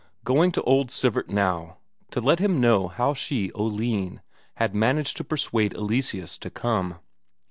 [0.23, 1.77] Going to old Sivert now,
[2.09, 4.21] to let him know how she, Oline,
[4.55, 6.95] had managed to persuade Eleseus to come.